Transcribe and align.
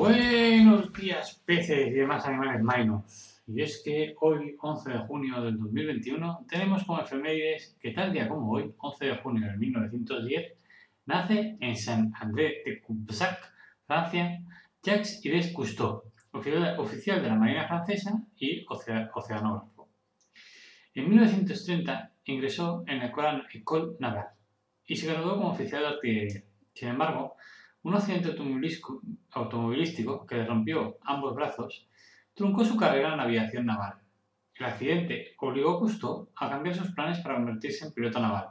Buenos 0.00 0.90
días, 0.94 1.42
peces 1.44 1.88
y 1.88 1.90
demás 1.90 2.24
animales 2.24 2.62
marinos. 2.62 3.42
Y 3.46 3.60
es 3.60 3.82
que 3.84 4.14
hoy, 4.18 4.56
11 4.58 4.92
de 4.92 4.98
junio 5.00 5.42
del 5.42 5.58
2021, 5.58 6.46
tenemos 6.48 6.84
como 6.84 7.02
efemérides 7.02 7.76
que 7.78 7.90
tal 7.90 8.10
día 8.10 8.26
como 8.26 8.50
hoy, 8.50 8.72
11 8.78 9.04
de 9.04 9.16
junio 9.18 9.46
de 9.46 9.58
1910, 9.58 10.54
nace 11.04 11.58
en 11.60 11.76
Saint-André 11.76 12.62
de 12.64 12.80
Cubzac, 12.80 13.52
Francia, 13.86 14.40
Jacques-Yves 14.82 15.52
Cousteau, 15.52 16.04
oficial 16.32 17.22
de 17.22 17.28
la 17.28 17.34
Marina 17.34 17.68
Francesa 17.68 18.22
y 18.38 18.64
oceanógrafo. 18.70 19.90
En 20.94 21.10
1930 21.10 22.10
ingresó 22.24 22.84
en 22.86 23.00
la 23.00 23.12
École 23.52 23.96
Naval 23.98 24.28
y 24.86 24.96
se 24.96 25.08
graduó 25.08 25.34
como 25.34 25.50
oficial 25.50 25.82
de 25.82 25.88
artillería. 25.88 26.42
Sin 26.72 26.88
embargo, 26.88 27.36
un 27.82 27.94
accidente 27.94 28.36
automovilístico 29.32 30.26
que 30.26 30.34
le 30.36 30.46
rompió 30.46 30.98
ambos 31.02 31.34
brazos 31.34 31.88
truncó 32.34 32.64
su 32.64 32.76
carrera 32.76 33.14
en 33.14 33.20
aviación 33.20 33.66
naval. 33.66 33.94
El 34.54 34.66
accidente 34.66 35.34
obligó 35.38 35.76
a 35.76 35.78
Cousteau 35.78 36.28
a 36.36 36.50
cambiar 36.50 36.74
sus 36.74 36.92
planes 36.92 37.20
para 37.20 37.36
convertirse 37.36 37.86
en 37.86 37.92
piloto 37.92 38.20
naval, 38.20 38.50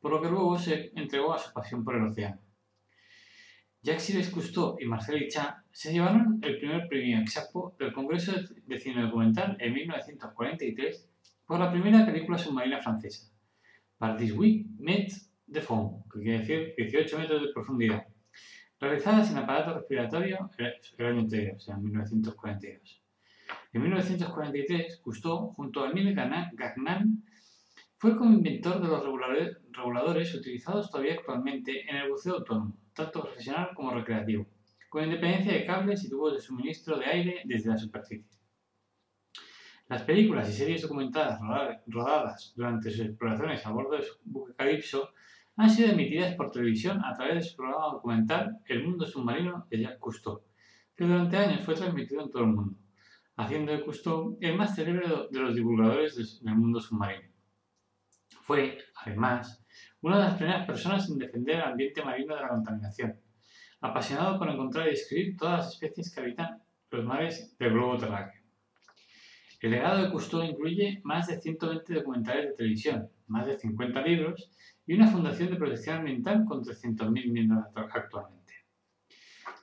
por 0.00 0.10
lo 0.10 0.20
que 0.20 0.28
luego 0.28 0.58
se 0.58 0.92
entregó 0.94 1.32
a 1.32 1.38
su 1.38 1.52
pasión 1.52 1.82
por 1.84 1.96
el 1.96 2.04
océano. 2.04 2.40
Jacques 3.82 4.30
Cousteau 4.30 4.76
y 4.80 4.84
Marcel 4.84 5.22
Ichat 5.22 5.58
se 5.70 5.92
llevaron 5.92 6.40
el 6.42 6.58
primer 6.58 6.88
premio 6.88 7.20
Exapo 7.20 7.76
del 7.78 7.92
Congreso 7.92 8.32
de 8.66 8.78
Cine 8.78 9.02
Documental 9.02 9.56
en 9.60 9.72
1943 9.72 11.08
por 11.46 11.60
la 11.60 11.70
primera 11.70 12.04
película 12.04 12.36
submarina 12.36 12.82
francesa, 12.82 13.30
Par 13.96 14.18
18 14.18 14.76
mètres 14.78 15.32
de 15.46 15.60
fond, 15.60 16.02
que 16.12 16.20
quiere 16.20 16.38
decir 16.40 16.74
18 16.76 17.18
metros 17.18 17.42
de 17.42 17.52
profundidad, 17.54 18.06
realizada 18.80 19.24
sin 19.24 19.38
aparato 19.38 19.74
respiratorio 19.74 20.50
anterior, 20.98 21.56
o 21.56 21.60
sea, 21.60 21.74
en 21.74 21.82
1942. 21.84 23.02
En 23.72 23.82
1943, 23.82 25.00
Cousteau, 25.02 25.52
junto 25.54 25.84
a 25.84 25.90
Emile 25.90 26.14
Gagnan, 26.14 27.22
fue 27.98 28.16
como 28.16 28.34
inventor 28.34 28.80
de 28.80 28.88
los 28.88 29.02
reguladores 29.02 30.34
utilizados 30.34 30.90
todavía 30.90 31.14
actualmente 31.14 31.88
en 31.88 31.96
el 31.96 32.10
buceo 32.10 32.36
autónomo, 32.36 32.76
tanto 32.94 33.22
profesional 33.22 33.70
como 33.74 33.92
recreativo, 33.92 34.46
con 34.88 35.04
independencia 35.04 35.52
de 35.52 35.64
cables 35.64 36.04
y 36.04 36.10
tubos 36.10 36.34
de 36.34 36.40
suministro 36.40 36.98
de 36.98 37.06
aire 37.06 37.42
desde 37.44 37.70
la 37.70 37.78
superficie. 37.78 38.36
Las 39.88 40.02
películas 40.02 40.48
y 40.48 40.52
series 40.52 40.82
documentadas 40.82 41.40
rodadas 41.86 42.52
durante 42.56 42.90
sus 42.90 43.06
exploraciones 43.06 43.64
a 43.64 43.70
bordo 43.70 43.96
de 43.96 44.04
buque 44.24 44.52
Calypso 44.54 45.12
han 45.56 45.70
sido 45.70 45.90
emitidas 45.90 46.34
por 46.34 46.50
televisión 46.50 47.02
a 47.04 47.14
través 47.14 47.34
de 47.36 47.42
su 47.42 47.56
programa 47.56 47.86
documental 47.86 48.58
El 48.66 48.84
mundo 48.84 49.06
submarino 49.06 49.66
de 49.70 49.80
Jacques 49.80 49.98
Cousteau, 49.98 50.42
que 50.94 51.04
durante 51.04 51.36
años 51.36 51.64
fue 51.64 51.74
transmitido 51.74 52.22
en 52.22 52.30
todo 52.30 52.42
el 52.42 52.50
mundo, 52.50 52.78
haciendo 53.36 53.72
de 53.72 53.82
Cousteau 53.82 54.36
el 54.40 54.56
más 54.56 54.74
célebre 54.76 55.08
de 55.30 55.40
los 55.40 55.54
divulgadores 55.54 56.42
del 56.42 56.54
mundo 56.54 56.80
submarino. 56.80 57.30
Fue, 58.42 58.78
además, 59.02 59.64
una 60.02 60.18
de 60.18 60.24
las 60.24 60.34
primeras 60.34 60.66
personas 60.66 61.08
en 61.08 61.18
defender 61.18 61.56
el 61.56 61.62
ambiente 61.62 62.04
marino 62.04 62.34
de 62.34 62.42
la 62.42 62.48
contaminación, 62.48 63.18
apasionado 63.80 64.38
por 64.38 64.50
encontrar 64.50 64.86
y 64.86 64.90
describir 64.90 65.36
todas 65.36 65.64
las 65.64 65.72
especies 65.74 66.14
que 66.14 66.20
habitan 66.20 66.62
los 66.90 67.04
mares 67.04 67.56
del 67.58 67.72
globo 67.72 67.96
terráqueo. 67.96 68.42
El 69.60 69.70
legado 69.70 70.02
de 70.02 70.10
Cousteau 70.10 70.42
incluye 70.42 71.00
más 71.02 71.26
de 71.28 71.40
120 71.40 71.94
documentales 71.94 72.50
de 72.50 72.54
televisión, 72.54 73.08
más 73.26 73.46
de 73.46 73.58
50 73.58 74.02
libros 74.02 74.50
y 74.86 74.94
una 74.94 75.08
fundación 75.08 75.50
de 75.50 75.56
protección 75.56 75.98
ambiental 75.98 76.44
con 76.44 76.62
300.000 76.62 77.32
miembros 77.32 77.64
actualmente. 77.74 78.54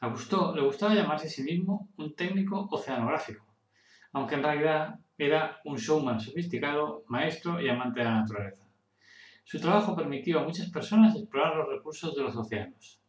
Le 0.00 0.62
gustaba 0.62 0.94
llamarse 0.94 1.28
a 1.28 1.30
sí 1.30 1.44
mismo 1.44 1.88
un 1.96 2.14
técnico 2.14 2.66
oceanográfico, 2.70 3.46
aunque 4.12 4.34
en 4.34 4.42
realidad 4.42 4.98
era 5.16 5.60
un 5.64 5.76
showman 5.76 6.20
sofisticado, 6.20 7.04
maestro 7.06 7.60
y 7.60 7.68
amante 7.68 8.00
de 8.00 8.06
la 8.06 8.20
naturaleza. 8.20 8.66
Su 9.44 9.60
trabajo 9.60 9.94
permitió 9.94 10.40
a 10.40 10.44
muchas 10.44 10.70
personas 10.70 11.14
explorar 11.14 11.56
los 11.56 11.68
recursos 11.68 12.14
de 12.16 12.22
los 12.22 12.36
océanos. 12.36 13.00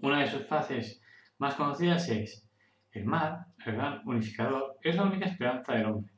Una 0.00 0.20
de 0.20 0.30
sus 0.30 0.46
fases 0.46 1.00
más 1.38 1.54
conocidas 1.54 2.08
es 2.08 2.44
el 2.90 3.04
mar, 3.04 3.46
el 3.64 3.76
gran 3.76 4.00
unificador, 4.04 4.78
es 4.82 4.96
la 4.96 5.04
única 5.04 5.26
esperanza 5.26 5.74
del 5.74 5.86
hombre. 5.86 6.12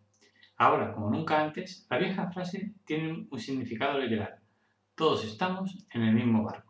Ahora, 0.56 0.92
como 0.92 1.10
nunca 1.10 1.42
antes, 1.42 1.86
la 1.90 1.98
vieja 1.98 2.30
frase 2.30 2.74
tiene 2.86 3.26
un 3.30 3.38
significado 3.38 3.98
literal. 3.98 4.39
Todos 4.94 5.24
estamos 5.24 5.76
en 5.90 6.02
el 6.02 6.14
mismo 6.14 6.42
barco. 6.44 6.69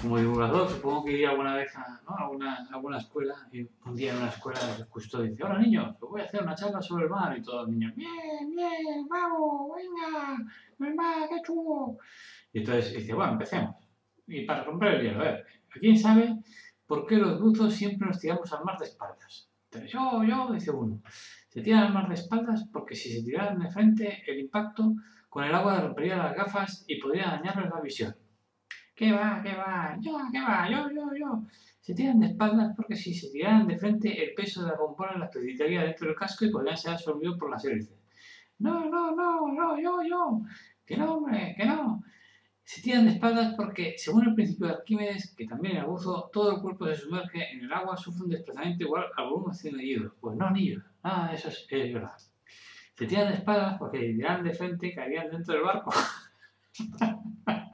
Como 0.00 0.18
divulgador, 0.18 0.68
supongo 0.68 1.04
que 1.04 1.12
iría 1.12 1.30
alguna 1.30 1.54
vez 1.56 1.74
a, 1.76 2.00
alguna, 2.18 2.66
alguna, 2.72 2.98
escuela 2.98 3.34
y 3.52 3.62
un 3.84 3.94
día 3.94 4.12
en 4.12 4.18
una 4.18 4.28
escuela 4.28 4.58
el 4.78 4.86
custodio 4.88 5.30
dice, 5.30 5.44
hola 5.44 5.58
niños, 5.58 5.96
os 6.00 6.10
voy 6.10 6.20
a 6.20 6.24
hacer 6.24 6.42
una 6.42 6.54
charla 6.54 6.80
sobre 6.80 7.04
el 7.04 7.10
mar 7.10 7.36
y 7.36 7.42
todos 7.42 7.62
los 7.62 7.70
niños, 7.70 7.94
bien, 7.94 8.54
bien, 8.54 9.08
vamos, 9.08 9.70
venga, 9.76 10.36
el 10.80 10.94
mar, 10.94 11.28
qué 11.28 11.42
chulo. 11.44 11.98
Y 12.52 12.60
entonces 12.60 12.94
dice, 12.94 13.14
bueno, 13.14 13.32
empecemos. 13.32 13.76
Y 14.26 14.44
para 14.44 14.64
romper 14.64 14.94
el 14.94 15.02
hielo, 15.02 15.20
a 15.20 15.24
ver, 15.24 15.46
¿a 15.74 15.78
quién 15.78 15.98
sabe 15.98 16.36
por 16.86 17.06
qué 17.06 17.16
los 17.16 17.40
buzos 17.40 17.74
siempre 17.74 18.06
nos 18.08 18.18
tiramos 18.18 18.52
al 18.52 18.64
mar 18.64 18.78
de 18.78 18.86
espaldas? 18.86 19.48
Yo, 19.86 20.24
yo, 20.24 20.52
dice 20.52 20.70
uno, 20.70 21.00
se 21.48 21.62
tiran 21.62 21.84
al 21.84 21.94
mar 21.94 22.08
de 22.08 22.14
espaldas 22.14 22.68
porque 22.72 22.94
si 22.96 23.12
se 23.12 23.22
tiraran 23.22 23.58
de 23.58 23.70
frente 23.70 24.22
el 24.26 24.40
impacto 24.40 24.94
con 25.28 25.44
el 25.44 25.54
agua 25.54 25.80
rompería 25.80 26.16
las 26.16 26.34
gafas 26.34 26.84
y 26.88 27.00
podría 27.00 27.26
dañarles 27.26 27.70
la 27.70 27.80
visión. 27.80 28.16
¿Qué 29.00 29.12
va? 29.12 29.40
¿Qué 29.42 29.54
va? 29.54 29.96
Yo, 29.98 30.18
¿qué 30.30 30.42
va? 30.42 30.68
Yo, 30.70 30.90
yo, 30.90 31.08
yo. 31.18 31.42
Se 31.80 31.94
tiran 31.94 32.20
de 32.20 32.26
espaldas 32.26 32.74
porque 32.76 32.94
si 32.94 33.14
se 33.14 33.30
tiraran 33.30 33.66
de 33.66 33.78
frente 33.78 34.22
el 34.22 34.34
peso 34.34 34.62
de 34.62 34.72
la 34.72 34.76
compone 34.76 35.18
las 35.18 35.30
precipitaría 35.30 35.84
dentro 35.84 36.06
del 36.06 36.14
casco 36.14 36.44
y 36.44 36.50
podrían 36.50 36.76
ser 36.76 36.92
absorbidos 36.92 37.38
por 37.38 37.48
las 37.50 37.64
hélices. 37.64 37.98
No, 38.58 38.90
no, 38.90 39.16
no, 39.16 39.54
no, 39.54 39.80
yo, 39.80 40.02
yo. 40.02 40.42
Que 40.84 40.98
no, 40.98 41.14
hombre, 41.14 41.54
que 41.56 41.64
no. 41.64 42.04
Se 42.62 42.82
tiran 42.82 43.06
de 43.06 43.12
espaldas 43.12 43.54
porque, 43.56 43.94
según 43.96 44.28
el 44.28 44.34
principio 44.34 44.66
de 44.66 44.74
Arquímedes, 44.74 45.34
que 45.34 45.46
también 45.46 45.76
el 45.76 45.84
abuso, 45.84 46.28
todo 46.30 46.56
el 46.56 46.60
cuerpo 46.60 46.84
se 46.84 46.96
sumerge 46.96 47.54
en 47.54 47.60
el 47.60 47.72
agua, 47.72 47.96
sufre 47.96 48.24
un 48.24 48.30
desplazamiento 48.32 48.84
igual 48.84 49.06
al 49.16 49.30
volumen 49.30 49.56
de 49.62 49.82
hielo. 49.82 50.14
Pues 50.20 50.36
no, 50.36 50.50
niños, 50.50 50.84
nada 51.02 51.30
de 51.30 51.36
eso 51.36 51.48
es, 51.48 51.66
es 51.70 51.94
verdad. 51.94 52.18
te 52.96 53.06
tiran 53.06 53.28
de 53.28 53.38
espaldas 53.38 53.78
porque 53.78 53.98
si 53.98 54.16
tiran 54.16 54.44
de 54.44 54.52
frente 54.52 54.92
caerían 54.92 55.30
dentro 55.30 55.54
del 55.54 55.62
barco. 55.62 55.90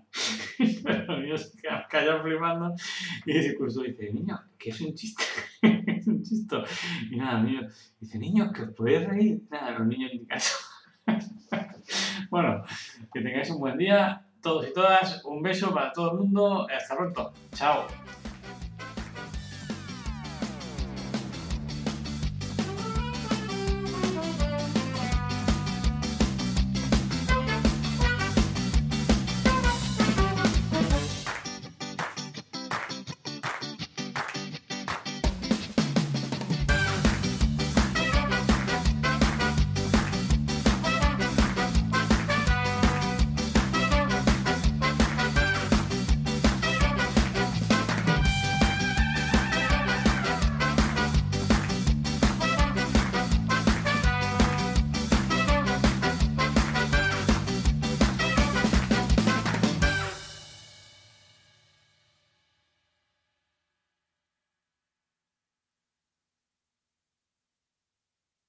los 1.08 1.20
niños 1.20 1.52
callados 1.88 2.22
flipando 2.22 2.74
y 3.24 3.36
el 3.36 3.56
curso 3.56 3.82
dice, 3.82 4.12
niño, 4.12 4.40
que 4.58 4.70
es 4.70 4.80
un 4.80 4.94
chiste, 4.94 5.24
es 5.62 6.06
un 6.06 6.22
chiste. 6.22 6.56
Y 7.10 7.16
nada, 7.16 7.42
niño, 7.42 7.68
dice, 8.00 8.18
niño, 8.18 8.52
que 8.52 8.62
os 8.62 8.74
podéis 8.74 9.06
reír. 9.06 9.42
Nada, 9.50 9.78
los 9.78 9.86
niños 9.86 10.10
ni 10.12 10.26
caso. 10.26 10.56
bueno, 12.30 12.64
que 13.12 13.20
tengáis 13.20 13.50
un 13.50 13.60
buen 13.60 13.78
día, 13.78 14.26
todos 14.42 14.68
y 14.68 14.72
todas. 14.72 15.24
Un 15.24 15.42
beso 15.42 15.72
para 15.72 15.92
todo 15.92 16.12
el 16.12 16.18
mundo. 16.18 16.66
Hasta 16.70 16.96
pronto. 16.96 17.32
Chao. 17.52 17.86